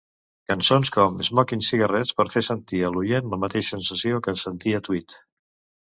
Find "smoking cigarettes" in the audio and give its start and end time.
1.27-2.15